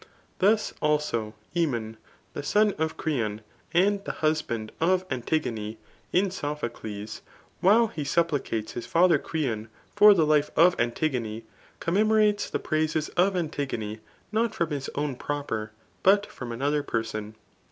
Thus, 0.39 0.73
also^ 0.81 1.35
JEmcm 1.55 1.95
[the 2.33 2.41
son 2.41 2.71
of 2.79 2.97
Creon^ 2.97 3.41
and 3.71 4.03
the 4.03 4.13
husband 4.25 4.71
of 4.81 5.05
Antigone,] 5.11 5.77
in 6.11 6.31
Sophocles, 6.31 7.21
while 7.59 7.85
he 7.85 8.01
iu]^cates 8.01 8.71
his 8.71 8.87
father 8.87 9.19
Creon 9.19 9.69
for 9.95 10.15
the 10.15 10.25
life 10.25 10.49
of 10.55 10.75
Antigone 10.79 11.45
commemorates 11.79 12.49
the 12.49 12.57
praises 12.57 13.09
of 13.09 13.35
Antigone 13.37 13.99
not 14.31 14.55
from 14.55 14.71
his 14.71 14.89
own 14.95 15.15
pfc^, 15.17 15.69
but 16.01 16.25
from 16.25 16.51
another 16.51 16.81
person. 16.81 17.35